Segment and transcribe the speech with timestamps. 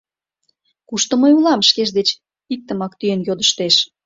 [0.87, 2.09] «Кушто мый улам?— шкеж деч
[2.53, 3.75] иктымак тӱен йодыштеш.